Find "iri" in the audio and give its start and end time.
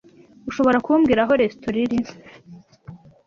1.83-1.99